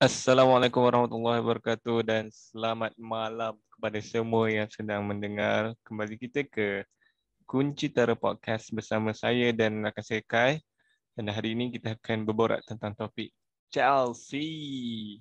[0.00, 6.88] Assalamualaikum warahmatullahi wabarakatuh dan selamat malam kepada semua yang sedang mendengar kembali kita ke
[7.44, 10.56] Kunci Tara Podcast bersama saya dan rakan saya Kai
[11.12, 13.28] dan hari ini kita akan berborak tentang topik
[13.68, 15.20] Chelsea.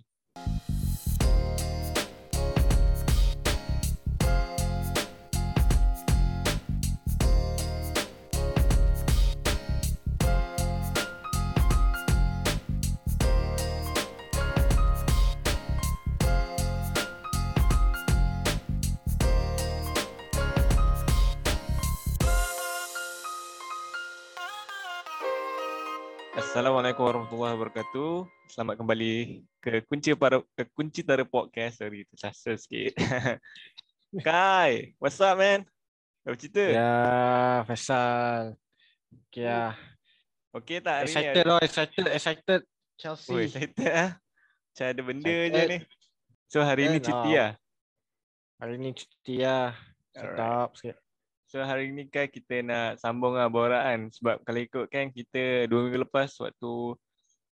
[28.49, 31.85] Selamat kembali ke kunci para ke kunci tara podcast.
[31.85, 32.97] Sorry, tersasa sikit.
[34.25, 35.69] Kai, what's up man?
[36.25, 36.65] Apa cerita?
[36.65, 36.91] Ya,
[37.69, 38.57] Faisal.
[39.29, 39.77] Okay lah.
[40.49, 41.49] Okay tak hari Excited ni?
[41.53, 42.61] lah, excited, excited.
[42.97, 43.29] Chelsea.
[43.29, 44.17] Oh, excited ah.
[44.17, 45.69] Macam ada benda je Excited.
[45.69, 45.77] ni.
[46.49, 47.37] So hari ni Kan, cuti ah.
[47.37, 47.51] lah.
[48.65, 49.69] Hari ni cuti lah.
[50.09, 50.97] Sedap sikit.
[51.45, 55.69] So hari ni kan kita nak sambung lah borak kan sebab kalau ikut kan kita
[55.69, 56.97] dua minggu lepas waktu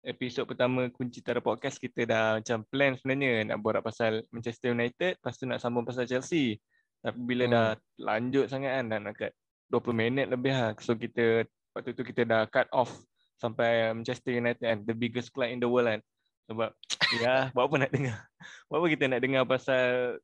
[0.02, 5.22] episod pertama Kunci Tara Podcast kita dah macam plan sebenarnya nak borak pasal Manchester United
[5.22, 6.58] lepas tu nak sambung pasal Chelsea.
[7.02, 7.54] Tapi bila Hmm.
[7.54, 7.68] dah
[8.02, 9.32] lanjut sangat kan dah nak kat
[9.70, 10.74] 20 minit lebih lah.
[10.82, 12.92] So kita waktu tu kita dah cut off
[13.38, 16.02] sampai Manchester United kan the biggest club in the world kan.
[16.50, 16.70] Sebab
[17.24, 18.18] ya buat apa nak dengar.
[18.70, 19.84] Buat apa kita nak dengar pasal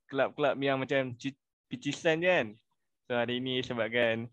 [0.10, 1.38] kelab-kelab yang macam ci-
[1.70, 2.48] picisan je kan.
[3.08, 4.28] So hari ni sebabkan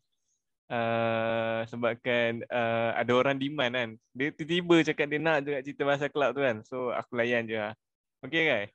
[0.70, 3.91] uh, sebabkan uh, ada orang demand kan.
[4.17, 6.57] Dia tiba-tiba cakap dia nak juga cerita pasal kelab tu kan.
[6.65, 7.73] So aku layan je lah.
[8.25, 8.67] Okay kan?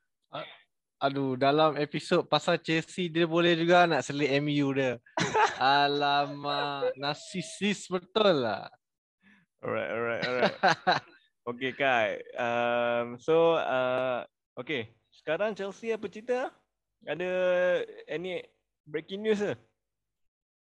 [1.00, 5.00] Aduh, dalam episod pasal Chelsea dia boleh juga nak selit MU dia.
[5.60, 8.68] Alamak, narsisis betul lah.
[9.64, 10.56] Alright, alright, alright.
[11.50, 12.22] Okay Kai.
[12.38, 14.22] Um, so uh,
[14.54, 14.94] okay.
[15.10, 16.54] Sekarang Chelsea apa cerita?
[17.10, 17.32] Ada
[18.06, 18.46] any
[18.86, 19.58] breaking news ke?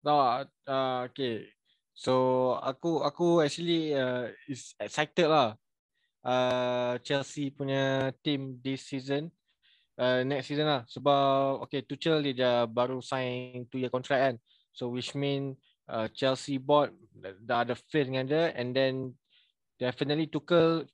[0.02, 0.48] Tak?
[0.64, 1.50] Uh, okay.
[1.98, 2.14] So
[2.62, 5.58] aku aku actually uh, is excited lah.
[6.22, 9.34] Uh, Chelsea punya team this season.
[9.98, 10.86] Uh, next season lah.
[10.86, 14.36] Sebab okay Tuchel dia dah baru sign 2 year contract kan.
[14.70, 15.58] So which mean
[15.90, 16.94] uh, Chelsea board
[17.42, 19.18] dah ada faith dengan dia and then
[19.74, 20.86] definitely Tuchel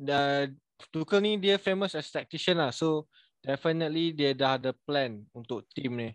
[0.00, 0.48] dah
[0.88, 2.72] Tuchel ni dia famous as tactician lah.
[2.72, 3.04] So
[3.44, 6.10] definitely dia dah ada plan untuk team ni.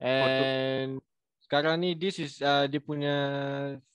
[0.00, 1.04] And
[1.46, 3.16] sekarang ni this is uh, dia punya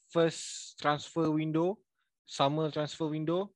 [0.08, 1.76] first transfer window,
[2.24, 3.52] summer transfer window.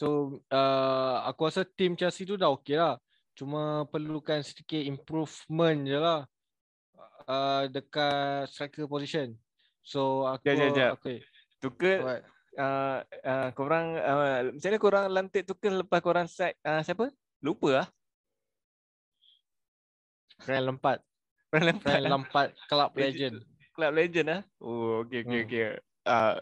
[0.00, 2.96] So uh, aku rasa team Chelsea tu dah okey lah.
[3.36, 6.24] Cuma perlukan sedikit improvement je lah
[7.28, 9.36] uh, dekat striker position.
[9.84, 10.90] So aku Jap, jap, jap.
[10.96, 11.18] okay.
[12.00, 12.24] Alright.
[12.56, 17.12] uh, uh, korang uh, macam mana korang lantik Tukel lepas korang sack uh, siapa?
[17.44, 17.88] Lupa ah.
[20.42, 21.11] Frank Lampard.
[21.52, 21.84] Frank Lampard.
[21.84, 23.36] Frank Lampard club Legend.
[23.76, 24.40] Club legend ah.
[24.60, 25.48] Oh, okey okey Hmm.
[25.48, 25.64] okey.
[26.08, 26.34] Uh,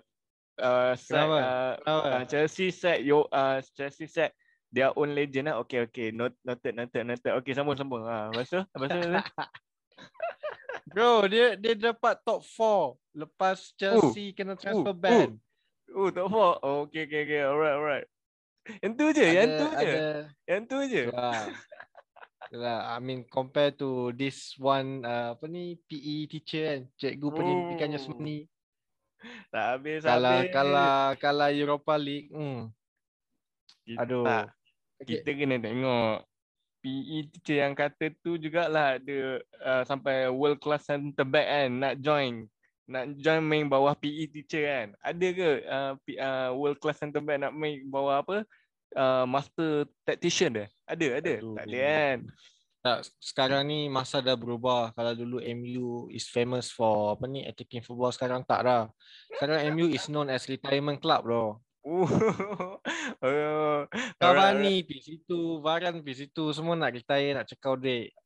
[0.59, 1.39] uh, sack, Kenapa?
[1.39, 2.07] uh, Kenapa?
[2.07, 4.35] uh, Chelsea sack yo uh, Chelsea sack
[4.71, 5.59] their own legend ah.
[5.63, 6.15] Okey okey.
[6.15, 7.33] Not, noted noted noted.
[7.43, 8.07] Okey sambung sambung.
[8.07, 8.63] Ah, lepas tu?
[8.63, 9.03] Lepas tu?
[10.95, 14.95] Bro, dia dia dapat top 4 lepas Chelsea kena transfer uh.
[14.95, 15.39] ban.
[15.91, 16.55] Oh, top four.
[16.63, 17.43] Oh, okey okey okey.
[17.43, 18.07] Alright alright.
[18.83, 19.91] Yang tu je, yang tu je.
[19.91, 20.07] Ada,
[20.47, 21.03] Yang tu je.
[21.11, 21.43] Itulah.
[22.51, 28.03] I mean compare to this one uh, apa ni PE teacher kan, cikgu pendidikannya Oh.
[28.03, 28.39] semua ni.
[29.53, 30.51] Tak habis Kalau habis.
[30.51, 32.73] kalau kalau Europa League, hmm.
[33.85, 34.25] Kita- Aduh.
[34.27, 34.47] Tak.
[35.01, 36.27] Kita kena tengok
[36.81, 39.19] PE teacher yang kata tu jugalah ada
[39.61, 42.49] uh, sampai world class center back kan nak join
[42.85, 47.21] nak join main bawah PE teacher kan ada ke uh, P, uh, world class center
[47.21, 48.49] back nak main bawah apa
[48.97, 52.19] uh, master tactician dia ada ada Aduh, tak ada kan
[52.81, 54.97] Tak, sekarang ni masa dah berubah.
[54.97, 58.89] Kalau dulu MU is famous for apa ni attacking football sekarang tak dah.
[59.37, 61.61] Sekarang MU is known as retirement club bro.
[61.85, 62.09] oh,
[63.21, 63.85] oh.
[64.17, 68.17] Cavani pergi situ, Varane pergi situ, semua nak retire, nak check out duit.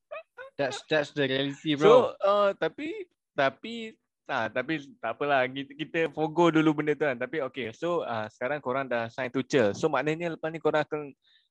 [0.54, 1.90] That's that's the reality bro.
[1.90, 7.16] So uh, tapi tapi ah tapi tak apalah kita kita forgo dulu benda tu kan.
[7.16, 9.76] Tapi okay so uh, sekarang korang dah sign Tuchel.
[9.76, 11.00] So maknanya lepas ni korang akan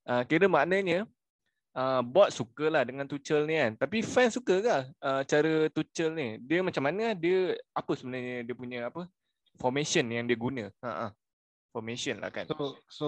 [0.10, 1.06] uh, kira maknanya
[1.78, 3.72] uh, board sukalah dengan Tuchel ni kan.
[3.78, 6.28] Tapi fans suka ke uh, cara Tuchel ni?
[6.42, 7.14] Dia macam mana?
[7.14, 9.06] Dia apa sebenarnya dia punya apa?
[9.62, 10.66] Formation yang dia guna.
[10.82, 11.12] Ha ah.
[11.74, 12.46] Formation lah kan.
[12.50, 13.08] So so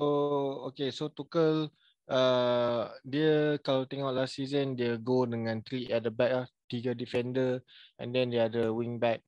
[0.69, 1.69] okay so Tuchel
[2.09, 6.97] uh, dia kalau tengok last season dia go dengan three at the back lah, tiga
[6.97, 7.61] defender
[8.01, 9.21] and then dia ada wing back.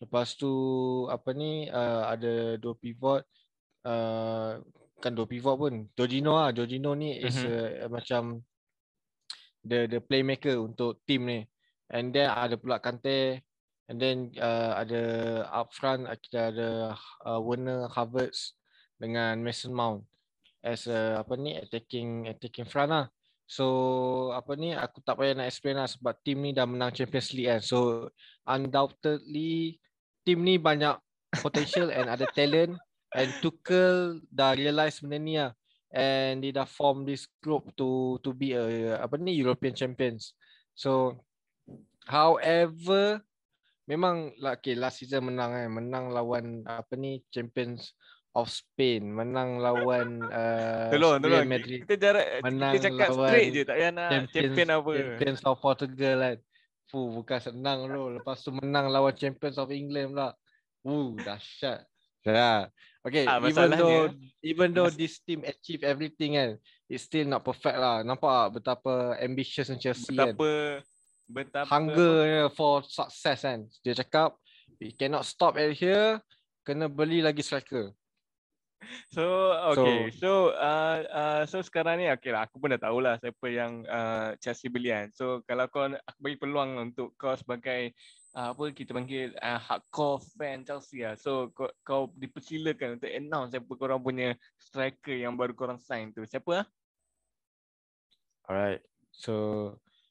[0.00, 0.48] Lepas tu
[1.12, 3.20] apa ni uh, ada dua pivot
[3.84, 4.56] uh,
[5.00, 5.74] kan dua pivot pun.
[5.92, 6.50] Jorginho lah.
[6.56, 7.48] Jorginho ni is Mhm.
[7.48, 8.22] uh, macam
[9.60, 11.40] the the playmaker untuk team ni.
[11.92, 13.44] And then ada pula Kante.
[13.90, 15.02] And then uh, ada
[15.50, 16.94] up front kita ada
[17.26, 18.54] uh, Werner Havertz
[19.02, 20.06] dengan Mason Mount
[20.62, 23.06] as a, apa ni attacking attacking front lah.
[23.50, 27.34] So apa ni aku tak payah nak explain lah sebab team ni dah menang Champions
[27.34, 27.60] League kan.
[27.66, 28.06] So
[28.46, 29.82] undoubtedly
[30.24, 30.96] team ni banyak
[31.38, 32.74] potential and ada talent
[33.14, 35.52] and Tuchel dah realise benda ni lah
[35.90, 40.34] and dia dah form this group to to be a apa ni European champions.
[40.78, 41.18] So
[42.06, 43.22] however
[43.90, 47.90] memang lah okay, last season menang kan menang lawan apa ni champions
[48.38, 51.50] of Spain menang lawan uh, Tolong, Real tolong.
[51.50, 54.90] Madrid Kita jarak menang kita cakap lawan straight je tak payah nak champions, champion apa.
[54.94, 56.36] champions of Portugal kan
[56.90, 60.34] Fuh, bukan senang bro lepas tu menang lawan champions of England pula
[60.80, 61.84] Uh, dahsyat.
[62.24, 62.72] Ya.
[63.04, 64.12] Okay, Ah, even though
[64.44, 66.50] even though this team achieve everything kan,
[66.88, 68.04] it's still not perfect lah.
[68.04, 70.36] Nampak tak betapa ambitious and Chelsea kan.
[70.36, 70.52] Betapa
[71.28, 73.68] betapa Hunger for success kan.
[73.84, 74.36] Dia cakap,
[74.80, 76.20] we cannot stop at here,
[76.64, 77.92] kena beli lagi striker.
[79.14, 83.46] So okay, so uh, uh, so sekarang ni okay lah, aku pun dah tahulah siapa
[83.50, 85.12] yang uh, Chelsea beli kan.
[85.12, 87.92] So kalau kau aku bagi peluang untuk kau sebagai
[88.34, 91.14] uh, apa kita panggil uh, hardcore fan Chelsea lah.
[91.18, 96.24] So kau, kau dipersilakan untuk announce siapa korang punya striker yang baru korang sign tu.
[96.24, 96.66] Siapa ah?
[98.48, 98.82] Alright.
[99.12, 99.34] So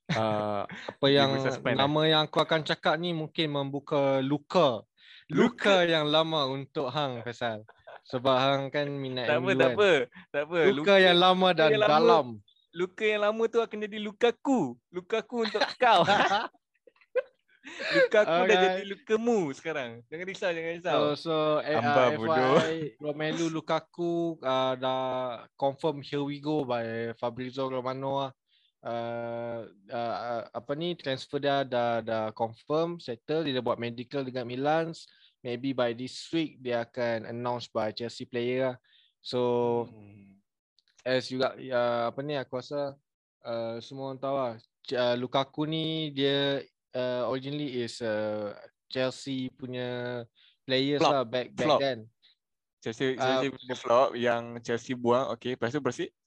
[0.19, 1.75] uh, apa yang eh?
[1.77, 4.83] nama yang aku akan cakap ni mungkin membuka luka.
[5.29, 7.61] Luka yang lama untuk Hang Faisal.
[8.09, 9.73] Sebab Hang kan minat Tak apa, MU tak kan.
[9.77, 9.91] apa.
[10.33, 10.59] Tak apa.
[10.73, 11.93] Luka, yang lama dan yang lama.
[11.93, 12.27] dalam.
[12.69, 14.77] luka yang lama tu akan jadi lukaku.
[14.93, 16.01] Lukaku untuk kau.
[17.97, 18.61] lukaku dah Alright.
[18.81, 19.89] jadi lukamu sekarang.
[20.09, 20.97] Jangan risau, jangan risau.
[20.97, 22.57] So, so Hamba uh, bodoh.
[22.61, 28.31] FYI, Romelu Lukaku uh, dah confirm here we go by Fabrizio Romano lah.
[28.79, 34.23] Uh, uh, uh, apa ni transfer dia dah dah confirm settle dia dah buat medical
[34.23, 34.95] dengan Milan
[35.39, 38.75] maybe by this week dia akan announce by Chelsea player lah.
[39.19, 39.39] so
[39.87, 40.35] Hmm.
[41.03, 42.95] as juga uh, apa ni aku rasa
[43.43, 44.53] uh, semua orang tahu lah
[44.95, 46.63] uh, Lukaku ni dia
[46.95, 48.51] uh, originally is uh,
[48.89, 50.23] Chelsea punya
[50.65, 51.13] players Flop.
[51.13, 51.79] lah back back Flop.
[51.79, 51.99] then.
[52.79, 55.35] Chelsea, Uh, Chelsea punya flop yang Chelsea buang.
[55.35, 56.15] Okay, lepas tu proceed.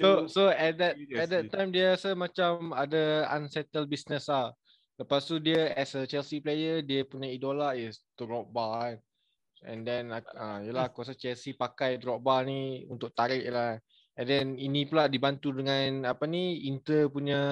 [0.00, 4.56] So so at that at that time dia rasa macam ada unsettled business lah.
[4.94, 8.96] Lepas tu dia as a Chelsea player dia punya idola is Drogba kan.
[9.64, 13.80] And then uh, yelah aku rasa Chelsea pakai Drogba ni untuk tarik lah.
[14.14, 17.42] And then ini pula dibantu dengan apa ni Inter punya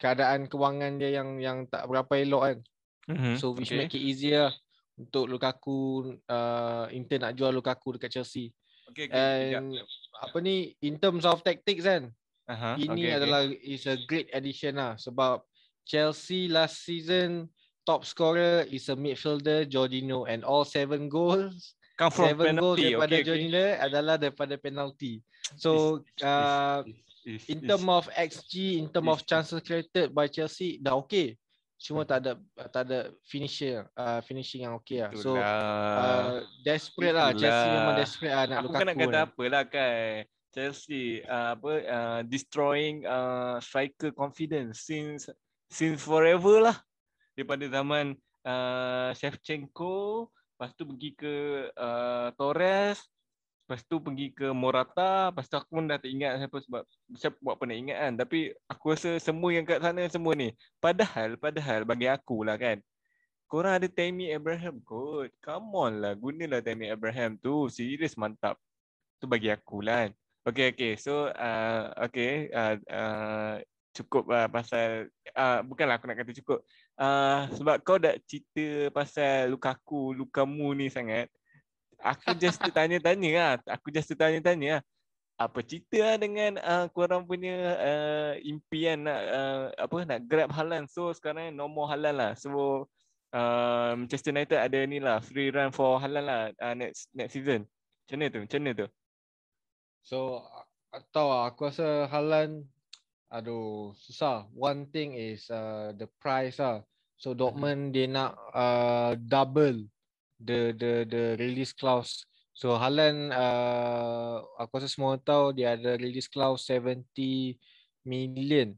[0.00, 2.58] keadaan kewangan dia yang yang tak berapa elok kan.
[3.14, 3.86] Mhm, So which okay.
[3.86, 4.50] make it easier
[4.98, 8.50] untuk Lukaku uh, Inter nak jual Lukaku dekat Chelsea.
[8.90, 9.54] Okay, okay.
[9.54, 9.78] And
[10.18, 12.10] apa ni in terms of tactics kan
[12.50, 13.18] Aha, ini okay, okay.
[13.22, 15.46] adalah is a great addition lah sebab
[15.90, 17.50] Chelsea last season
[17.82, 22.94] top scorer is a midfielder Jorginho and all seven goals Come from seven goals penalty.
[22.94, 23.26] daripada Okay, okay.
[23.26, 25.12] Jorginho adalah daripada penalty.
[25.58, 26.78] So Is- is- uh,
[27.26, 31.34] is- in is- term of XG, in term of chances created by Chelsea dah okay.
[31.80, 32.32] Cuma tak ada
[32.68, 35.10] tak ada finisher uh, finishing yang okay lah.
[35.16, 35.48] So Itulah.
[35.96, 37.98] uh, desperate lah Chelsea memang Itulah.
[37.98, 39.08] desperate lah nak aku kan nak Lukaku.
[39.08, 39.24] kata ni.
[39.26, 39.96] apa lah kan
[40.52, 45.26] Chelsea uh, apa uh, destroying uh, striker confidence since
[45.70, 46.76] since forever lah.
[47.38, 51.34] Daripada zaman uh, Shevchenko lepas tu pergi ke
[51.72, 53.00] uh, Torres
[53.64, 56.82] lepas tu pergi ke Morata lepas tu aku pun dah tak ingat siapa sebab
[57.16, 58.12] siapa buat nak ingat kan.
[58.18, 62.82] Tapi aku rasa semua yang kat sana semua ni padahal padahal bagi aku lah kan
[63.50, 65.34] korang ada Tammy Abraham kot.
[65.42, 67.66] Come on lah gunalah Tammy Abraham tu.
[67.66, 68.54] Serius mantap.
[69.18, 70.10] Tu bagi aku lah kan.
[70.46, 70.92] Okay, okay.
[70.96, 72.48] So, uh, okay.
[72.48, 73.54] Uh, uh,
[73.90, 76.60] cukup lah pasal, uh, bukanlah aku nak kata cukup.
[76.94, 81.26] Uh, sebab kau dah cerita pasal Lukaku, Lukamu ni sangat.
[82.00, 83.52] Aku just tertanya-tanya lah.
[83.76, 84.82] Aku just tertanya-tanya lah.
[85.40, 90.84] Apa cerita lah dengan uh, korang punya uh, impian nak uh, apa nak grab Haaland.
[90.92, 92.32] So sekarang no more Haaland lah.
[92.36, 92.84] So
[93.32, 97.64] uh, Manchester United ada ni lah free run for Haaland lah uh, next next season.
[98.04, 98.40] Macam mana tu?
[98.44, 98.86] Macam mana tu?
[100.04, 100.44] So
[101.14, 102.66] tahu lah, aku rasa Haaland
[103.30, 104.50] aduh susah.
[104.52, 106.82] One thing is uh, the price lah.
[107.14, 109.86] So Dortmund dia nak uh, double
[110.42, 112.26] the the the release clause.
[112.52, 117.06] So Haaland uh, aku rasa semua orang tahu dia ada release clause 70
[118.04, 118.74] million.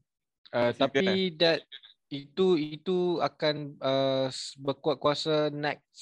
[0.53, 1.65] Uh, tapi that
[2.13, 4.29] itu itu akan uh,
[4.61, 5.97] berkuat kuasa next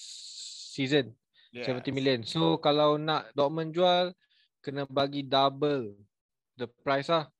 [0.74, 1.14] season.
[1.54, 1.66] yes.
[1.66, 2.20] 70 million.
[2.26, 4.10] So kalau nak Dortmund jual
[4.60, 5.94] kena bagi double
[6.58, 7.30] the price lah.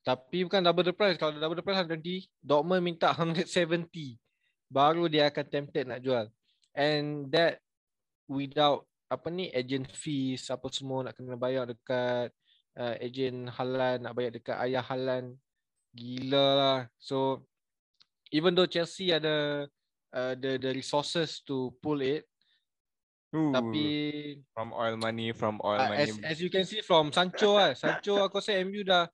[0.00, 1.20] Tapi bukan double the price.
[1.20, 3.88] Kalau double the price nanti Dortmund minta 170
[4.70, 6.26] baru dia akan tempted nak jual.
[6.72, 7.60] And that
[8.30, 12.30] without apa ni agent fees apa semua nak kena bayar dekat
[12.78, 15.34] uh, agent Halan nak bayar dekat ayah Halan
[15.92, 16.78] gila lah.
[16.96, 17.42] So
[18.30, 19.66] even though Chelsea ada
[20.14, 22.26] uh, the the resources to pull it
[23.30, 23.86] Ooh, tapi
[24.50, 27.74] from oil money from oil uh, money as, as you can see from Sancho ah
[27.78, 29.06] Sancho aku rasa MU dah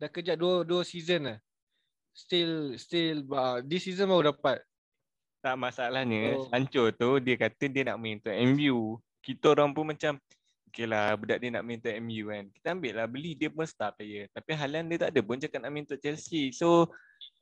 [0.00, 1.38] dah kerja dua dua season lah
[2.16, 4.64] still still uh, this season baru dapat
[5.44, 6.48] tak masalahnya oh.
[6.48, 10.16] Sancho tu dia kata dia nak main untuk MU kita orang pun macam
[10.70, 12.44] Okay lah, budak dia nak main untuk MU kan.
[12.54, 14.30] Kita ambil lah, beli dia pun star player.
[14.30, 16.54] Tapi Haaland dia tak ada pun cakap nak main untuk Chelsea.
[16.54, 16.86] So,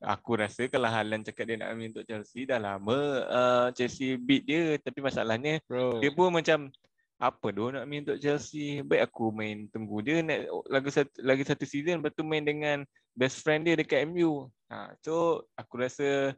[0.01, 2.97] aku rasa kalau Haaland cakap dia nak main untuk Chelsea, dah lama
[3.29, 4.81] uh, Chelsea beat dia.
[4.81, 6.01] Tapi masalahnya, Bro.
[6.01, 6.73] dia pun macam,
[7.19, 8.81] apa doh nak main untuk Chelsea?
[8.87, 12.87] Baik aku main tunggu dia nak lagi satu, lagi satu season, lepas tu main dengan
[13.19, 14.47] best friend dia dekat MU.
[14.71, 16.33] Ha, so, aku rasa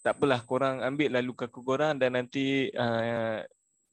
[0.00, 3.44] tak apalah korang ambil lah Lukaku korang dan nanti uh,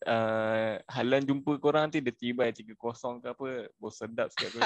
[0.07, 2.79] uh, Halan jumpa korang nanti dia tiba 3-0
[3.19, 4.61] ke apa Bos sedap sikit tu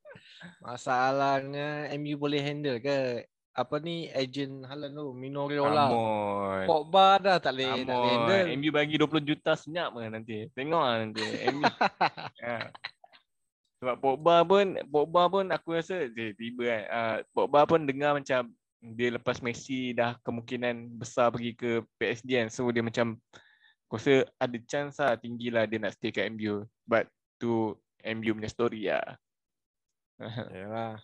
[0.64, 5.90] Masalahnya MU boleh handle ke apa ni agent Halan tu Minoriola
[6.64, 10.96] Pogba dah tak boleh tak handle MU bagi 20 juta senyap ke nanti Tengok lah
[11.02, 11.62] nanti MU
[12.46, 12.70] ya.
[13.82, 18.48] Sebab Pogba pun Pogba pun aku rasa dia tiba kan uh, Pogba pun dengar macam
[18.80, 23.18] dia lepas Messi dah kemungkinan besar pergi ke PSG kan so dia macam
[23.90, 26.62] Aku rasa ada chance lah tinggi lah dia nak stay kat MU.
[26.86, 27.10] But
[27.42, 27.74] tu
[28.06, 29.18] MU punya story lah.
[30.54, 31.02] Yalah.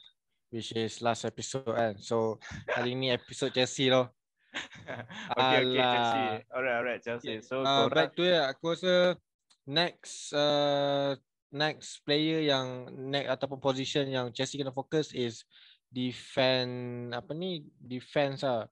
[0.51, 1.99] Which is last episode kan.
[1.99, 2.39] So
[2.71, 4.15] hari ni episode Chelsea loh.
[5.37, 6.25] okay, okay, Chelsea.
[6.49, 7.35] Alright, alright, Chelsea.
[7.45, 8.49] So, uh, back to ya.
[8.55, 9.21] Aku rasa
[9.69, 11.19] next uh,
[11.53, 15.45] next player yang next ataupun position yang Chelsea kena fokus is
[15.91, 18.65] defend apa ni defense ah.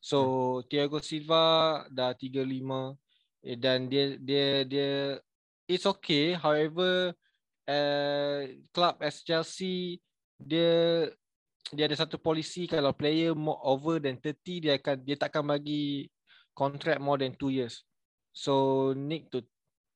[0.00, 0.18] So
[0.60, 0.66] hmm.
[0.66, 2.98] Thiago Silva dah 35
[3.38, 4.90] Eh, dan dia dia dia
[5.70, 7.14] it's okay however
[7.70, 8.40] uh,
[8.74, 10.02] club as Chelsea
[10.38, 11.04] dia
[11.68, 16.08] dia ada satu polisi kalau player more over than 30 dia akan dia takkan bagi
[16.56, 17.84] contract more than 2 years.
[18.32, 19.44] So need to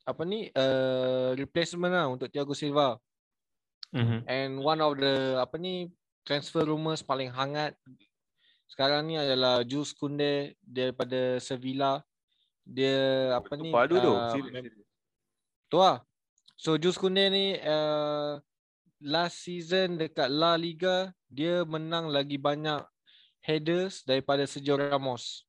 [0.03, 2.99] apa ni uh, replacement lah untuk Thiago Silva.
[3.93, 4.21] Mm-hmm.
[4.25, 5.93] and one of the apa ni
[6.25, 7.77] transfer rumors paling hangat
[8.73, 12.01] sekarang ni adalah Jules Kunde daripada Sevilla.
[12.65, 14.33] Dia apa ni padu tu uh,
[15.69, 16.01] tu lah.
[16.57, 18.41] So Jus Kunde ni uh,
[19.03, 22.83] last season dekat La Liga dia menang lagi banyak
[23.43, 25.45] headers daripada Sergio Ramos.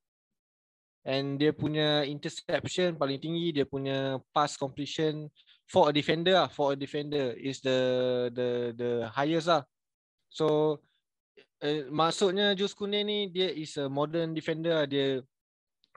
[1.03, 5.27] And dia punya interception paling tinggi dia punya pass completion
[5.67, 6.49] for a defender lah.
[6.49, 7.79] For a defender is the
[8.31, 9.67] the the highest lah.
[10.31, 10.79] So
[11.59, 14.87] uh, maksudnya Jus Kunde ni dia is a modern defender lah.
[14.87, 15.19] dia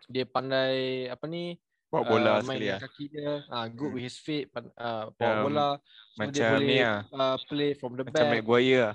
[0.06, 1.58] dia pandai apa ni
[1.96, 3.32] bawa bola uh, main sekali kaki dia.
[3.48, 5.68] Uh, good with his feet uh, bawa um, bola.
[5.80, 7.00] So macam dia boleh, lah.
[7.16, 8.28] uh, play from the macam back.
[8.28, 8.94] Macam Maguire lah.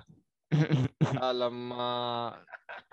[1.32, 2.32] Alamak.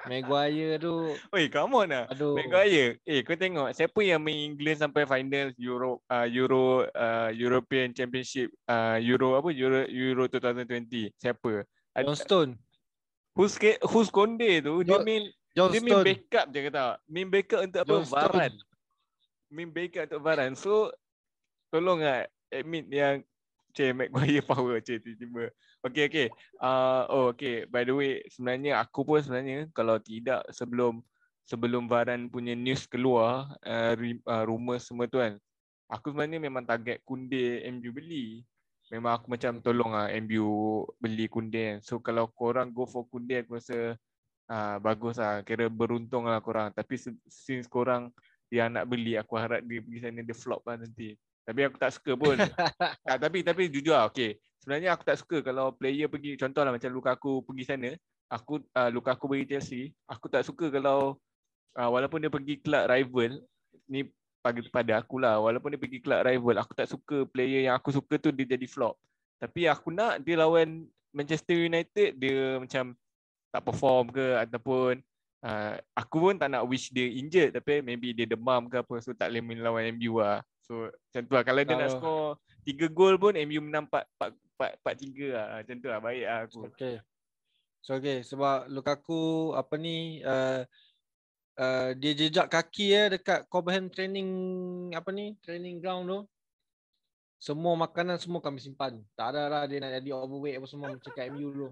[0.08, 0.94] Maguire tu.
[1.36, 2.04] Oi, come on lah.
[2.08, 2.32] Aduh.
[2.40, 2.96] Maguire.
[3.04, 8.48] Eh kau tengok Siapa yang main England sampai final Euro uh, Euro uh, European Championship
[8.64, 11.68] uh, Euro apa Euro Euro 2020 Siapa?
[11.98, 12.50] John Stone.
[13.36, 13.54] Who's,
[13.86, 14.82] who's Conde tu?
[14.82, 17.02] Dia main John dia main backup je kata.
[17.10, 17.90] Main backup untuk apa?
[17.90, 18.52] John Varan.
[19.49, 20.52] Main backup untuk Varan.
[20.52, 20.93] So,
[21.73, 23.25] tolong lah admit yang
[23.73, 25.52] Cik Maguire power Cik tiba-tiba.
[25.85, 26.28] Okay, okay.
[26.61, 27.64] Uh, oh, okay.
[27.69, 31.00] By the way, sebenarnya aku pun sebenarnya kalau tidak sebelum
[31.49, 33.95] sebelum Varan punya news keluar, uh,
[34.28, 35.40] uh, rumor semua tu kan,
[35.88, 38.45] aku sebenarnya memang target kunde MU beli.
[38.88, 41.78] Memang aku macam tolong lah MU beli kunde kan.
[41.81, 43.97] So, kalau korang go for kunde, aku rasa
[44.49, 45.45] Ah bagus lah.
[45.45, 46.73] Kira beruntung lah korang.
[46.73, 46.97] Tapi
[47.28, 48.09] since korang
[48.49, 51.12] yang nak beli, aku harap dia pergi sana dia flop lah nanti.
[51.49, 52.37] Tapi aku tak suka pun.
[53.09, 54.12] tak, tapi tapi jujur lah.
[54.12, 54.37] Okay.
[54.61, 56.37] Sebenarnya aku tak suka kalau player pergi.
[56.37, 57.90] Contoh lah macam Lukaku pergi sana.
[58.28, 59.97] Aku uh, Lukaku pergi Chelsea.
[60.05, 61.17] Aku tak suka kalau
[61.73, 63.40] uh, walaupun dia pergi club rival.
[63.88, 64.05] Ni
[64.45, 65.40] pagi pada aku lah.
[65.40, 66.61] Walaupun dia pergi club rival.
[66.61, 69.00] Aku tak suka player yang aku suka tu dia jadi flop.
[69.40, 70.85] Tapi aku nak dia lawan
[71.17, 72.21] Manchester United.
[72.21, 72.93] Dia macam
[73.49, 75.00] tak perform ke ataupun
[75.45, 79.14] uh, aku pun tak nak wish dia injured tapi maybe dia demam ke apa so
[79.14, 80.42] tak boleh main lawan MU lah.
[80.66, 81.45] So macam tu lah.
[81.47, 84.04] Kalau dia nak score 3 gol pun MU menang 4
[84.59, 85.47] 4 4 3 lah.
[85.62, 86.61] Macam tu lah baik lah aku.
[86.75, 86.97] Okay.
[87.83, 90.66] So okay sebab Lukaku apa ni uh,
[91.57, 94.28] uh, dia jejak kaki ya dekat Cobham training
[94.95, 96.21] apa ni training ground tu.
[97.38, 98.99] semua makanan semua kami simpan.
[99.14, 101.71] Tak ada lah dia nak jadi overweight apa semua macam kat MU dulu.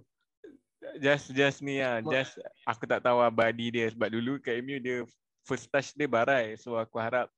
[1.00, 2.00] Just just ni lah.
[2.00, 5.02] Ma- Just aku tak tahu lah body dia sebab dulu kat MU dia
[5.42, 6.54] first touch dia barai.
[6.58, 7.30] So aku harap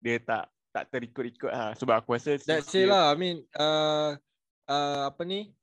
[0.00, 1.72] dia tak tak terikut-ikut lah.
[1.78, 3.12] Sebab aku rasa That's it lah.
[3.12, 4.18] I mean uh,
[4.66, 5.54] uh, apa ni?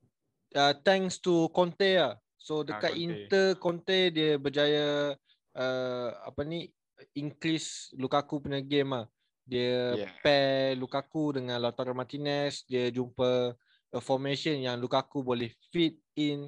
[0.51, 2.15] Uh, thanks to Conte lah.
[2.37, 3.03] So dekat Conte.
[3.03, 5.15] Inter Conte dia berjaya
[5.55, 6.71] uh, apa ni
[7.17, 9.05] increase Lukaku punya game lah.
[9.41, 10.13] Dia Yeah.
[10.23, 13.51] pair Lukaku dengan Lautaro Martinez, dia jumpa
[13.91, 16.47] a formation yang Lukaku boleh fit in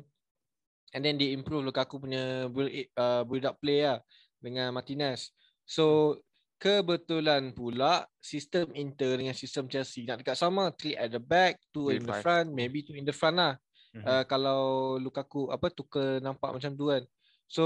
[0.93, 3.99] and then dia improve Lukaku punya build, uh, build up play lah
[4.39, 5.33] dengan Martinez.
[5.65, 6.17] So
[6.61, 11.91] kebetulan pula sistem Inter dengan sistem Chelsea nak dekat sama, three at the back, two
[11.91, 12.23] Three in the five.
[12.23, 13.53] front, maybe two in the front lah.
[13.93, 14.05] Mhm.
[14.07, 14.61] Uh, kalau
[14.97, 17.03] Lukaku apa tukar nampak macam tu kan.
[17.51, 17.63] So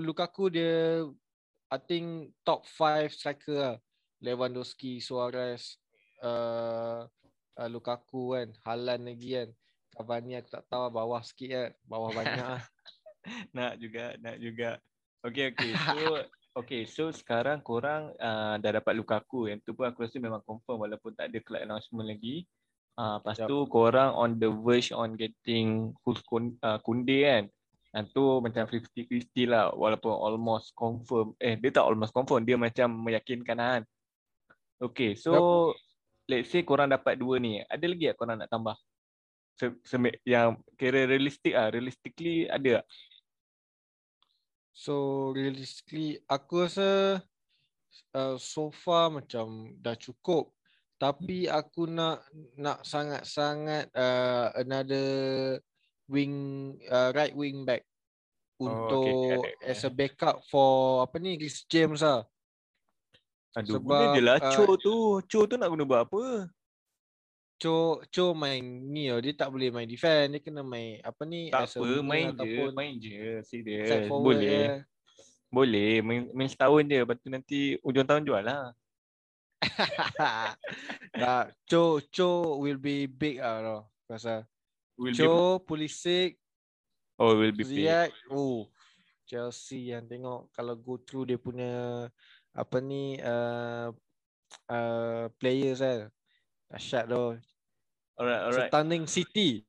[0.00, 1.04] Lukaku dia
[1.68, 3.76] I think top 5 striker lah.
[4.18, 5.78] Lewandowski, Suarez,
[6.24, 7.06] uh,
[7.54, 9.48] uh, Lukaku kan, Haaland lagi kan.
[9.98, 12.62] Cavani aku tak tahu bawah sikit kan, bawah banyak lah.
[13.56, 14.78] nak juga, nak juga.
[15.26, 15.74] Okay, okay.
[15.74, 15.98] So,
[16.54, 19.50] okay, so sekarang korang uh, dah dapat Lukaku.
[19.50, 22.46] Yang tu pun aku rasa memang confirm walaupun tak ada club announcement lagi.
[22.94, 27.44] Uh, lepas tu korang on the verge on getting uh, Kunde kan.
[27.90, 31.34] Yang tu macam 50-50 lah walaupun almost confirm.
[31.42, 32.46] Eh, dia tak almost confirm.
[32.46, 33.82] Dia macam meyakinkan lah kan.
[34.78, 35.74] Okay, so
[36.30, 37.58] let's say korang dapat dua ni.
[37.66, 38.78] Ada lagi tak korang nak tambah?
[39.58, 42.86] Se- seme- yang kira realistik ah, realistically ada tak?
[44.70, 44.94] So
[45.34, 47.18] realistically aku rasa
[48.14, 50.54] uh, so far macam dah cukup.
[50.98, 52.22] Tapi aku nak
[52.58, 55.06] nak sangat-sangat uh, another
[56.06, 57.82] wing uh, right wing back
[58.58, 59.70] Oh, untuk okay, okay.
[59.70, 62.26] as a backup for apa ni Rhys James lah.
[63.54, 64.94] Aduh, Sebab, guna je lah uh, Cho tu.
[65.30, 66.50] Cho tu nak guna buat apa?
[67.58, 71.50] Cho Cho main ni oh, dia tak boleh main defend, dia kena main apa ni
[71.50, 72.54] Tak apa, main je.
[72.70, 73.42] Main je.
[73.42, 73.90] Serius.
[74.06, 74.38] Boleh.
[74.40, 74.62] je.
[75.50, 75.92] Boleh.
[76.00, 76.98] Main, main setahun je.
[77.02, 78.70] Lepas tu nanti ujung tahun jual lah.
[81.18, 83.80] tak, Cho Cho will be big ah tau.
[84.06, 84.46] Pasal
[84.98, 86.38] Will be, Cho, Pulisic,
[87.22, 87.86] oh, will be paid.
[87.86, 88.66] Ziyech, oh
[89.28, 92.08] Chelsea yang tengok kalau go through dia punya
[92.56, 93.92] apa ni uh,
[94.66, 96.08] uh, players kan.
[96.72, 97.36] Dahsyat tu.
[98.18, 98.68] Alright, alright.
[98.68, 99.62] Stunning City.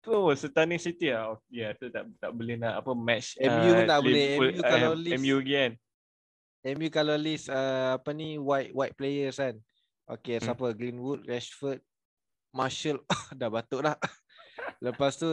[0.00, 1.32] Tu Stunning City lah.
[1.32, 3.34] Oh, ya, tu tak tak boleh nak apa match.
[3.40, 4.26] MU uh, tak boleh.
[4.36, 5.70] MU kalau uh, list- MU kan.
[6.66, 9.56] MU kalau list uh, apa ni white white players kan.
[10.06, 10.52] Okay, Hmm.
[10.52, 10.66] siapa?
[10.70, 11.80] Greenwood, Rashford,
[12.52, 13.00] Marshall.
[13.40, 13.96] dah batuk dah.
[14.84, 15.26] Lepas tu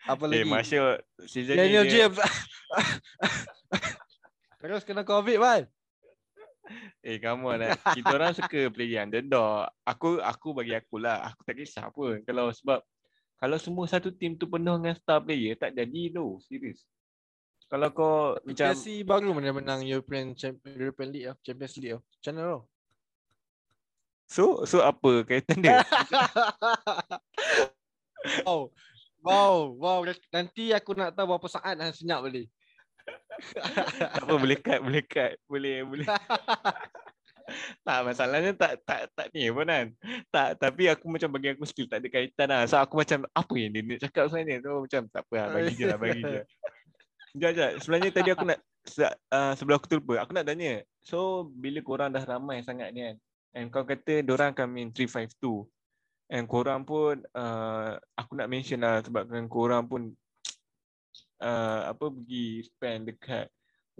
[0.00, 0.46] apa Eh, lagi?
[0.46, 2.18] Marshall season Daniel ni dia, James.
[4.60, 5.62] Terus kena COVID kan?
[7.00, 7.74] Eh, come on lah.
[7.96, 9.68] Kita orang suka player underdog.
[9.86, 11.32] Aku aku bagi aku lah.
[11.32, 12.20] Aku tak kisah pun.
[12.22, 12.84] Kalau sebab
[13.40, 16.36] kalau semua satu team tu penuh dengan star player, tak jadi tu.
[16.44, 16.84] Serius.
[17.70, 22.02] Kalau kau macam Chelsea baru mana menang European Champions European League ah, Champions League ah.
[22.02, 22.62] Macam mana tau?
[24.30, 25.82] so so apa kaitan dia?
[28.46, 28.70] wow.
[29.20, 30.00] Wow, wow.
[30.32, 32.48] Nanti aku nak tahu berapa saat dah senyap balik.
[34.14, 35.32] tak apa boleh cut, boleh cut.
[35.48, 36.06] Boleh, boleh.
[37.86, 39.86] tak masalahnya tak tak tak ni pun kan.
[40.30, 42.62] Tak tapi aku macam bagi aku still tak ada kaitan lah.
[42.70, 45.74] So aku macam apa yang dia nak cakap sebenarnya tu macam tak apa lah bagi
[45.74, 46.42] je lah bagi je.
[47.30, 47.72] Sekejap, sekejap.
[47.82, 48.58] Sebenarnya tadi aku nak
[49.30, 50.82] uh, sebelum aku terlupa, aku nak tanya.
[51.02, 53.16] So bila korang dah ramai sangat ni kan.
[53.50, 55.66] And kau kata dorang akan main 352.
[56.30, 60.14] And korang pun uh, aku nak mention lah sebabkan korang pun
[61.40, 63.48] uh, apa pergi spend dekat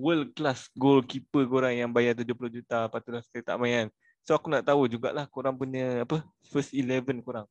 [0.01, 3.89] world class goalkeeper korang yang bayar 70 juta dah sekali tak main kan.
[4.25, 7.49] So aku nak tahu jugalah korang punya apa first 11 korang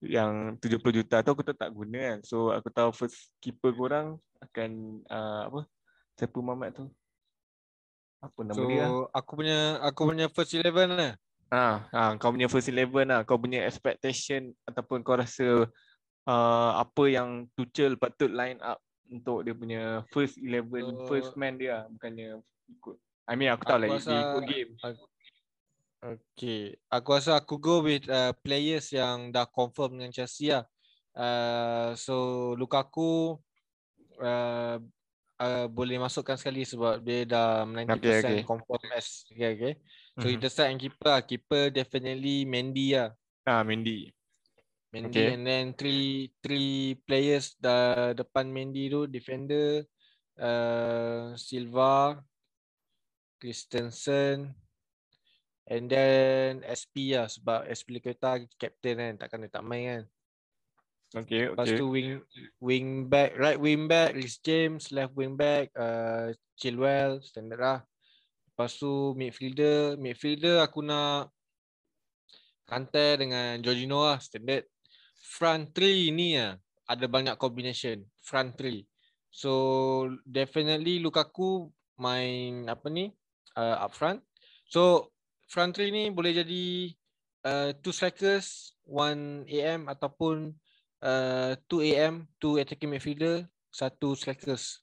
[0.00, 2.18] yang 70 juta tu aku tak tak guna kan.
[2.24, 4.70] So aku tahu first keeper korang akan
[5.08, 5.60] uh, apa
[6.16, 6.84] siapa Mamat tu?
[8.20, 8.84] Apa nama so dia?
[9.12, 11.12] aku punya aku punya first 11 lah.
[11.50, 13.20] Ah, ah, kau punya first 11 lah.
[13.26, 15.66] Kau punya expectation ataupun kau rasa
[16.24, 18.78] uh, apa yang Tuchel patut line up
[19.10, 19.82] untuk dia punya
[20.14, 21.84] first 11, So- first man dia lah.
[21.90, 22.28] Bukannya
[22.70, 22.96] ikut.
[23.30, 24.70] I mean aku tahu lah Aku dia ikut game.
[26.00, 26.80] Okay.
[26.88, 30.64] Aku rasa aku go with uh, players yang dah confirm dengan Chelsea lah.
[31.12, 32.14] Uh, so
[32.56, 33.36] Lukaku
[34.16, 34.76] uh,
[35.36, 38.40] uh, boleh masukkan sekali sebab dia dah 90% Okay, okay.
[38.46, 39.72] confirm as okay, okay.
[40.16, 40.32] So Mhm.
[40.40, 41.20] kita start yang keeper lah.
[41.20, 43.12] Keeper definitely Mendy lah.
[43.44, 44.08] Ah, Mendy.
[44.90, 45.38] Mendy Okay.
[45.38, 49.86] and then three three players dah depan Mendy tu defender
[50.38, 52.18] uh, Silva,
[53.38, 54.50] Christensen
[55.70, 60.04] And then SP lah sebab SP Lekota captain kan takkan dia tak main kan.
[61.22, 61.78] Okay, Lepas okay.
[61.78, 62.18] tu wing
[62.58, 67.80] wing back, right wing back, Rhys James, left wing back, uh, Chilwell, standard lah.
[68.50, 71.30] Lepas tu midfielder, midfielder aku nak
[72.66, 74.66] Kante dengan Jorginho lah, standard.
[75.20, 76.56] Front three ni lah,
[76.88, 78.02] ada banyak combination.
[78.24, 78.88] Front three.
[79.30, 83.12] So definitely Lukaku main apa ni
[83.54, 84.24] uh, up front.
[84.66, 85.12] So
[85.46, 86.64] front three ni boleh jadi
[87.46, 90.56] uh, two strikers, one AM ataupun
[91.04, 94.82] uh, 2 AM, 2 attacking midfielder, satu strikers.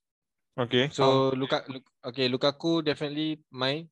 [0.57, 0.89] Okay.
[0.89, 3.85] So Luka, Lu- okay Lukaku definitely main.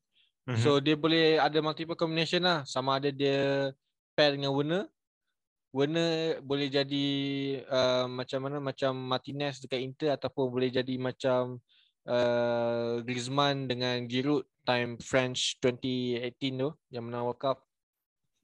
[0.46, 0.58] Mhm.
[0.62, 2.66] So dia boleh ada multiple combination lah.
[2.66, 3.70] Sama ada dia
[4.18, 4.90] pair dengan Werner.
[5.74, 7.06] Werner boleh jadi
[7.68, 11.60] uh, macam mana macam Martinez dekat Inter ataupun boleh jadi macam
[12.06, 17.58] uh, Griezmann dengan Giroud time French 2018 tu yang menang World Cup.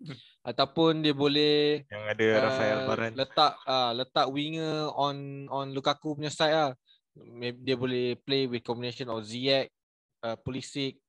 [0.02, 0.18] Hmm.
[0.42, 3.14] Ataupun dia boleh yang ada Rafael uh, Varane.
[3.14, 6.70] letak uh, letak winger on on Lukaku punya side lah.
[7.14, 9.68] Maybe dia boleh play with combination of Ziyech,
[10.24, 11.01] uh, Pulisic,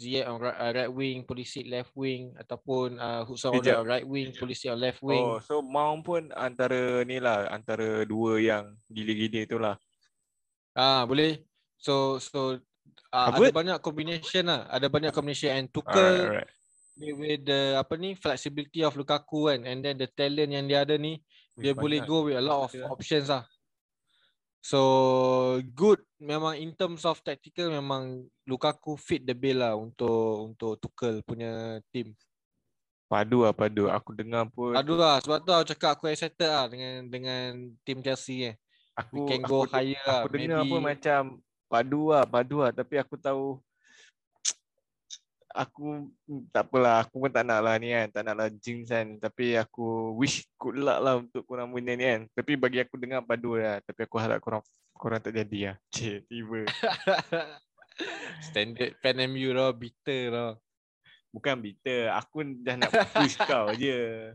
[0.00, 4.06] Ziyech on right, uh, right wing, Pulisic left wing ataupun uh, Hudson Odoi on right
[4.08, 5.20] wing, Pulisic on left wing.
[5.20, 9.76] Oh, so Mount pun antara ni lah, antara dua yang gila-gila tu lah.
[10.72, 11.44] Ah boleh.
[11.76, 12.56] So so
[13.12, 13.52] uh, Apa?
[13.52, 14.64] ada banyak combination lah.
[14.72, 16.48] Ada banyak combination and Tuchel alright.
[16.96, 20.80] with, with the apa ni flexibility of Lukaku kan and then the talent yang dia
[20.80, 21.20] ada ni
[21.60, 23.44] dia boleh go with a lot of options lah.
[24.60, 24.80] So
[25.72, 31.24] good memang in terms of tactical memang Lukaku fit the bill lah untuk untuk Tuchel
[31.24, 32.12] punya team.
[33.10, 33.90] Padu lah, padu.
[33.90, 34.76] Aku dengar pun.
[34.76, 37.48] Aduh lah sebab tu aku cakap aku excited lah dengan dengan
[37.82, 38.56] team Chelsea eh.
[38.94, 40.20] aku, We can aku, go higher lah.
[40.28, 41.20] Aku dengar Maybe pun macam
[41.66, 42.70] padu lah, padu lah.
[42.70, 43.58] Tapi aku tahu
[45.50, 46.06] aku
[46.54, 49.06] tak apalah, aku pun tak nak lah ni kan, tak nak lah jinx kan.
[49.18, 52.20] Tapi aku wish good luck lah untuk korang punya ni kan.
[52.34, 53.82] Tapi bagi aku dengar padu lah.
[53.82, 54.62] Tapi aku harap korang
[54.94, 55.76] korang tak jadi lah.
[55.94, 56.60] Cik, tiba.
[58.46, 60.50] Standard fan MU lah, bitter lah.
[61.30, 64.30] Bukan bitter, aku dah nak push kau je.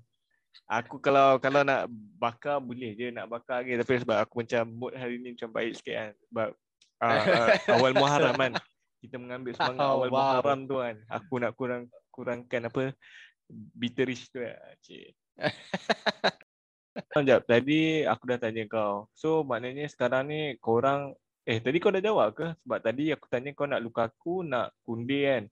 [0.65, 1.85] Aku kalau kalau nak
[2.17, 5.77] bakar boleh je nak bakar lagi tapi sebab aku macam mood hari ni macam baik
[5.77, 6.11] sikit kan.
[6.31, 6.47] Sebab
[7.03, 8.53] uh, uh, awal Muharram kan.
[9.05, 10.17] Kita mengambil semangat Oh, awal wow.
[10.17, 10.95] Muharram tu kan.
[11.13, 12.81] Aku nak kurang kurangkan apa
[13.77, 14.57] bitterish tu lah.
[14.81, 15.13] Cik.
[16.95, 19.11] Sekejap, tadi aku dah tanya kau.
[19.11, 21.11] So maknanya sekarang ni korang
[21.43, 22.47] eh tadi kau dah jawab ke?
[22.63, 25.43] Sebab tadi aku tanya kau nak Lukaku, nak Kunde kan.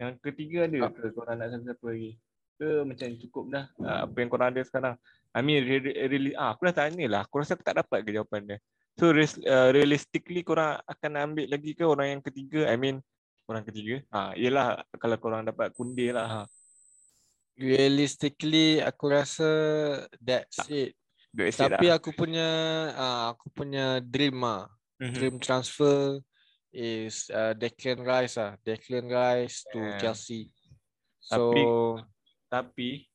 [0.00, 0.90] Yang ketiga ada Ah.
[0.90, 2.12] ke korang nak siapa-siapa lagi?
[2.56, 4.94] Ke macam cukup dah ah, apa yang korang ada sekarang?
[5.30, 7.20] I mean really, really ah, aku dah tanya lah.
[7.28, 8.58] Aku rasa aku tak dapat ke jawapan dia.
[8.98, 12.68] So uh, realistically korang akan ambil lagi ke orang yang ketiga?
[12.68, 13.02] I mean
[13.50, 14.00] orang ketiga?
[14.08, 16.26] Ah, yelah kalau korang dapat Kunde lah.
[16.26, 16.42] Ha.
[17.60, 19.50] Realistically aku rasa
[20.16, 20.96] that's it.
[21.30, 22.00] Duit estate Tapi lah.
[22.00, 22.48] aku punya
[22.96, 24.66] uh, aku punya dream ah.
[25.00, 25.14] Mhm.
[25.16, 26.20] Dream transfer
[26.72, 28.56] is uh, Declan Rice ah.
[28.62, 29.98] Declan Rice to Yeah.
[30.00, 30.48] Chelsea.
[31.28, 32.00] Tapi- So
[32.50, 33.09] Tapi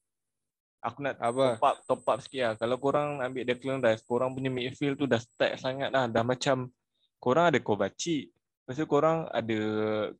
[0.85, 1.57] aku nak Apa?
[1.57, 2.53] top up top up sikit lah.
[2.61, 6.05] Kalau korang ambil Declan Rice, korang punya midfield tu dah stack sangat dah.
[6.05, 6.69] Dah macam
[7.17, 8.29] korang ada Kovacic.
[8.65, 9.59] Lepas tu korang ada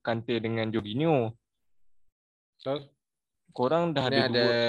[0.02, 1.34] Kante dengan Jorginho.
[2.58, 2.90] betul?
[3.54, 4.60] Korang dah ada, ada dua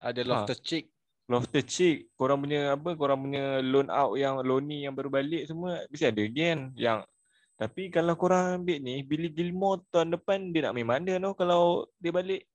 [0.00, 0.28] ada Ha.
[0.32, 0.84] Loftus Cheek.
[1.28, 2.10] Loftus Cheek.
[2.16, 2.96] Korang punya apa?
[2.96, 6.72] Korang punya loan out yang Loni yang baru balik semua mesti ada kan.
[6.74, 6.98] Yang
[7.60, 11.84] tapi kalau korang ambil ni, Billy Gilmore tahun depan dia nak main mana tu kalau
[12.00, 12.48] dia balik?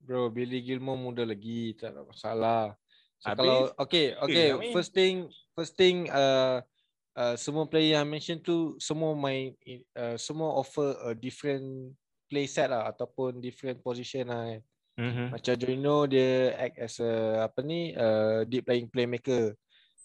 [0.00, 2.74] Bro, Billy Gilmore muda lagi, tak ada masalah.
[3.20, 4.72] So Habis, kalau okay, okay, nak main.
[4.72, 6.64] first thing first thing uh,
[7.12, 11.92] uh, semua player yang mention tu semua main in- uh, semua offer a different
[12.32, 14.60] play set lah ataupun different position lah kan.
[14.96, 15.26] Mhm.
[15.36, 19.52] Macam Jorginho dia act as a apa ni uh, deep playing playmaker.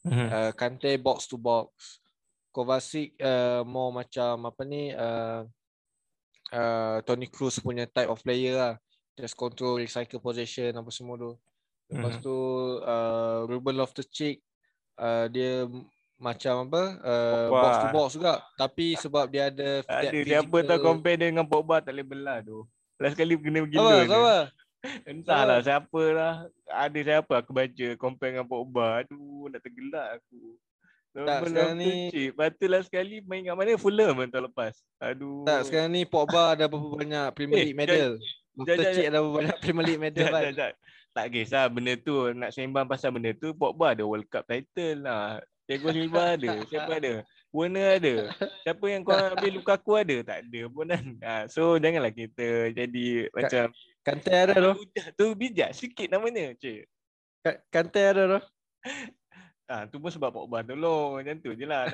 [0.03, 0.27] Mhm.
[0.27, 2.03] Uh, Kante box to box.
[2.51, 5.43] Kovacic uh, more macam apa ni uh,
[6.51, 8.75] uh, Tony Cruz punya type of player lah.
[9.15, 11.31] Just control recycle possession apa semua tu.
[11.87, 12.21] Lepas Mhm.
[12.21, 12.35] tu
[12.81, 14.43] uh, Ruben Loftus-Cheek
[14.97, 15.63] uh, dia
[16.17, 17.61] macam apa uh, Pogba.
[17.61, 21.43] box to box juga tapi sebab dia ada that Ada siapa tak compare dia dengan
[21.43, 22.67] Pogba tak boleh belah tu.
[22.97, 23.69] Last kali kena Apa?
[23.69, 24.07] gila dia.
[24.09, 24.37] Apa?
[25.05, 26.33] Entahlah siapa lah.
[26.65, 28.99] Ada siapa aku baca compare dengan Pogba.
[28.99, 30.41] Aduh nak tergelak aku.
[31.15, 32.29] Tak, sekarang ni- Loftus-Cheek.
[32.29, 33.77] Lepas tu last kali main kat mana?
[33.77, 34.75] Fulham tahun lepas.
[34.99, 35.43] Aduh.
[35.43, 38.19] Tak sekarang ni Pogba ada berapa banyak Premier Eh, League medal.
[38.55, 40.53] Loftus-Cheek ada berapa banyak Premier League medal kan.
[40.55, 40.71] jap.
[41.15, 45.39] Tak kisah benda tu nak sembang pasal benda tu Pogba ada World Cup title lah
[45.63, 46.51] Thiago Silva ada.
[46.67, 47.13] Siapa ada?
[47.55, 48.15] Werner ada.
[48.67, 50.17] Siapa yang kau ambil Lukaku ada?
[50.27, 51.05] Tak ada pun kan.
[51.23, 53.71] Ha, so janganlah kita jadi macam
[54.05, 54.73] Kante ada tu.
[54.93, 56.53] Tu bijak sikit namanya.
[56.53, 56.85] Cik.
[57.41, 58.39] Ka- Kante ada tu.
[59.65, 61.89] Ah, tu pun sebab Pogba tolong macam tu je lah.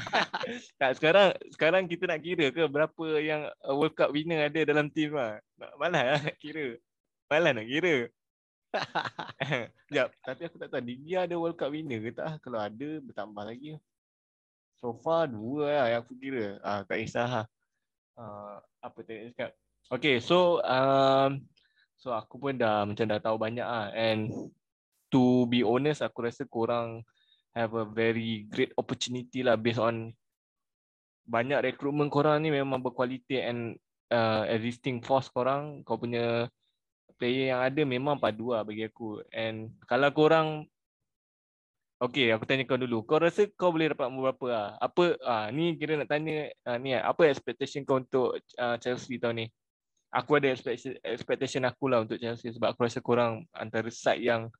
[0.80, 4.88] tak, sekarang sekarang kita nak kira ke berapa yang uh, World Cup winner ada dalam
[4.88, 5.36] team lah.
[5.76, 6.80] Malas lah nak kira.
[7.28, 7.96] Malas nak kira.
[9.84, 12.40] Sekejap, tapi aku tak tahu dia ada World Cup winner ke tak?
[12.40, 13.76] Kalau ada, bertambah lagi.
[14.80, 16.56] So far, dua lah yang aku kira.
[16.64, 17.46] Ah, tak kisah lah.
[18.16, 19.52] Ah, apa tadi cakap?
[19.92, 21.44] Okay, so um,
[22.00, 23.92] so aku pun dah macam dah tahu banyak lah.
[23.92, 24.32] And
[25.12, 27.04] to be honest, aku rasa korang
[27.52, 30.16] have a very great opportunity lah based on
[31.28, 33.76] banyak recruitment korang ni memang berkualiti and
[34.10, 36.48] uh, existing force korang, kau punya
[37.20, 39.22] player yang ada memang padu lah bagi aku.
[39.30, 40.66] And kalau korang
[42.02, 43.06] Okay, aku tanya kau dulu.
[43.06, 44.66] Kau rasa kau boleh dapat berapa lah?
[44.82, 49.22] Apa, ah, ni kira nak tanya, ah, ni ah, apa expectation kau untuk ah, Chelsea
[49.22, 49.46] tahun ni?
[50.10, 54.50] Aku ada expectation, expectation aku lah untuk Chelsea sebab aku rasa korang antara side yang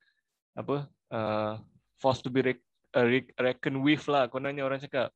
[0.53, 1.57] apa uh,
[1.97, 5.09] forced to be rec- uh, rec- reckon with lah kononnya orang cakap.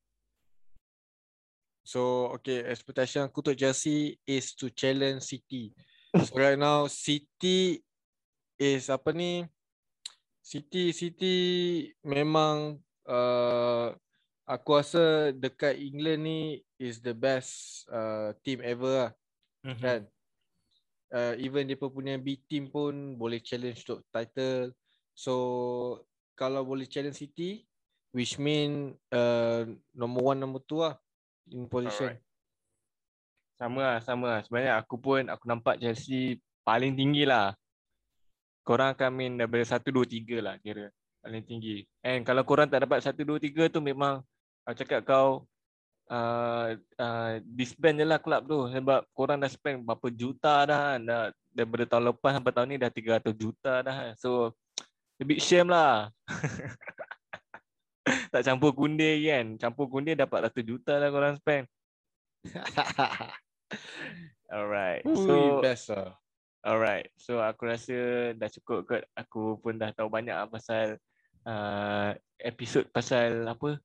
[1.86, 5.70] So okay, expectation aku untuk Chelsea is to challenge City.
[6.18, 7.78] So right now City
[8.58, 9.46] is apa ni?
[10.42, 11.36] City City
[12.02, 13.94] memang uh,
[14.46, 16.40] aku rasa dekat England ni
[16.78, 19.12] is the best uh, team ever lah
[19.66, 19.82] Mhm.
[19.82, 20.00] kan.
[21.10, 24.74] Uh, even dia punya B team pun boleh challenge untuk title.
[25.16, 25.34] So
[26.36, 27.64] kalau boleh challenge City
[28.12, 29.64] which mean uh,
[29.96, 31.00] number one number two lah
[31.48, 32.14] in position.
[32.14, 32.24] Alright.
[33.56, 34.40] Sama lah, sama lah.
[34.44, 37.56] Sebenarnya aku pun aku nampak Chelsea paling tinggi lah.
[38.60, 40.92] Korang akan main daripada 1, 2, 3 lah kira.
[41.24, 41.86] Paling tinggi.
[42.04, 44.20] And kalau korang tak dapat 1, 2, 3 tu memang
[44.68, 45.48] aku cakap kau
[46.12, 48.58] uh, uh, disband je lah club tu.
[48.68, 51.00] Sebab korang dah spend berapa juta dah kan.
[51.00, 51.24] Dah,
[51.56, 54.12] daripada tahun lepas sampai tahun ni dah 300 juta dah kan.
[54.20, 54.52] So,
[55.16, 56.12] a bit shame lah.
[58.32, 59.56] tak campur kunde kan.
[59.58, 61.66] Campur kunde dapat ratus juta lah korang spend.
[64.52, 65.02] Alright.
[65.02, 66.14] Ui, So best lah.
[66.66, 67.10] alright.
[67.18, 67.96] So aku rasa
[68.38, 69.02] dah cukup kot.
[69.18, 70.98] Aku pun dah tahu banyak lah pasal
[71.46, 72.10] uh,
[72.42, 73.78] episod pasal apa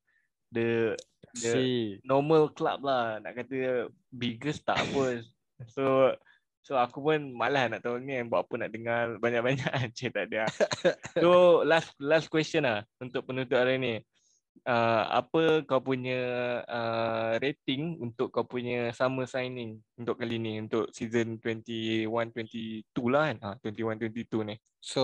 [0.54, 0.98] the
[1.38, 1.82] the See.
[2.06, 3.18] normal club lah.
[3.22, 5.22] Nak kata biggest tak apa.
[5.78, 6.10] So
[6.62, 10.46] so aku pun malas nak tahu ni buat apa nak dengar banyak-banyak Cik tak ada.
[11.18, 11.30] So
[11.70, 13.96] last last question lah untuk penutup hari ni.
[14.62, 16.22] Uh, apa kau punya
[16.70, 22.06] uh, rating untuk kau punya summer signing untuk kali ni untuk season 21-22
[23.10, 23.38] lah kan?
[23.42, 24.56] Ha, 21-22 ni.
[24.78, 25.04] So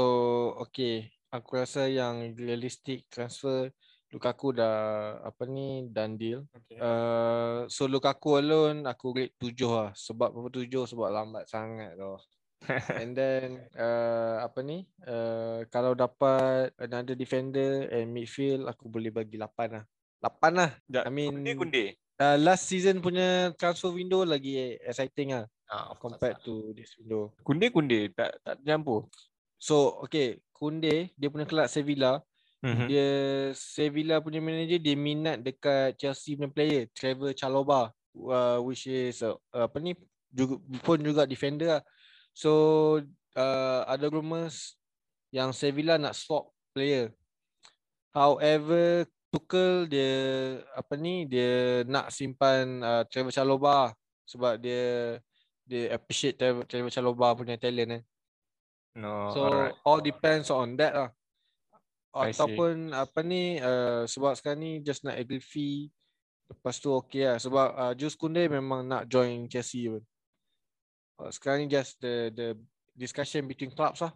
[0.62, 3.74] okay, aku rasa yang realistic transfer
[4.08, 4.76] Lukaku dah
[5.20, 6.40] apa ni done deal.
[6.56, 6.80] Okay.
[6.80, 9.90] Uh, so Lukaku alone aku rate 7 lah.
[9.92, 12.16] Sebab berapa 7 sebab lambat sangat tu.
[13.04, 14.88] And then uh, apa ni?
[15.04, 19.84] Uh, kalau dapat another defender and midfield aku boleh bagi 8 lah.
[20.24, 20.72] 8 lah.
[20.88, 21.86] Sekejap, I mean- kunde-kunde.
[22.18, 26.42] Uh, last season punya transfer window lagi exciting lah Ah, of compared lah.
[26.42, 27.30] to this window.
[27.46, 29.06] Kunde-kunde tak tak campur.
[29.62, 32.26] So okay, Kunde dia punya kelab Sevilla
[32.66, 32.88] Mm-hmm.
[32.90, 33.10] Dia
[33.54, 39.38] Sevilla punya manager dia minat dekat Chelsea punya player Trevor Chalobah uh, which is uh,
[39.54, 39.94] apa ni
[40.34, 41.84] juga, pun juga defender lah.
[42.34, 42.52] So
[43.38, 44.74] uh, ada rumours
[45.30, 47.14] yang Sevilla nak swap player.
[48.10, 50.14] However Tuchel dia
[50.74, 53.94] apa ni dia nak simpan uh, Trevor Chalobah
[54.26, 55.18] sebab dia
[55.68, 58.04] dia appreciate Trevor, Trevor Chalobah punya talent eh.
[58.98, 59.78] No, So alright.
[59.86, 61.10] all depends on that lah.
[62.26, 65.92] Ataupun apa ni uh, sebab sekarang ni just nak fee
[66.48, 70.04] lepas tu okay lah sebab uh, Jus Kunde memang nak join Chelsea pun.
[71.20, 72.48] Uh, sekarang ni just the the
[72.96, 74.14] discussion between clubs lah.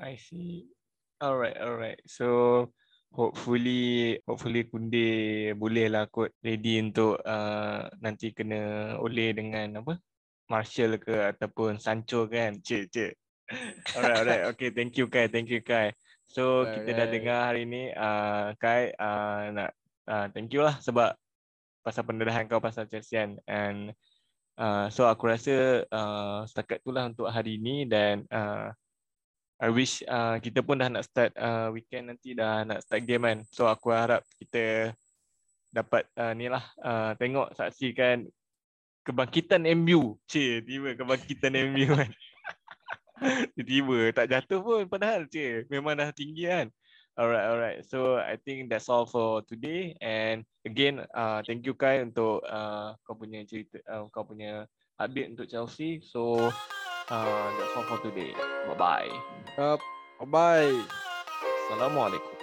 [0.00, 0.72] I see.
[1.20, 2.00] Alright, alright.
[2.08, 2.72] So
[3.12, 5.08] hopefully hopefully Kunde
[5.60, 10.00] boleh lah kot ready untuk uh, nanti kena oleh dengan apa?
[10.50, 12.58] Marshall ke ataupun Sancho kan.
[12.58, 13.12] Cik, cik.
[13.94, 14.42] Alright, alright.
[14.54, 15.94] Okay, thank you Kai, thank you Kai.
[16.30, 17.12] So kita dah Alright.
[17.12, 19.70] dengar hari ni uh, Kai uh, nak
[20.06, 21.10] uh, thank you lah sebab
[21.82, 23.34] pasal pendarahan kau pasal Chelsea kan.
[23.50, 23.90] And
[24.54, 28.70] uh, so aku rasa uh, setakat tu lah untuk hari ni dan uh,
[29.60, 33.26] I wish uh, kita pun dah nak start uh, weekend nanti dah nak start game
[33.26, 33.38] kan.
[33.50, 34.94] So aku harap kita
[35.74, 38.30] dapat uh, ni lah uh, tengok saksikan
[39.02, 40.14] kebangkitan MU.
[40.30, 42.10] Cik, tiba kebangkitan MU kan.
[43.56, 45.68] Tiba tak jatuh pun padahal cik.
[45.68, 46.68] Memang dah tinggi kan.
[47.20, 47.80] Alright, alright.
[47.84, 49.92] So I think that's all for today.
[50.00, 54.64] And again, uh, thank you Kai untuk uh, kau punya cerita, uh, kau punya
[54.96, 56.00] update untuk Chelsea.
[56.00, 56.48] So
[57.12, 58.32] uh, that's all for today.
[58.72, 59.12] Bye bye.
[59.60, 59.76] Uh,
[60.24, 60.72] bye.
[61.68, 62.39] Assalamualaikum.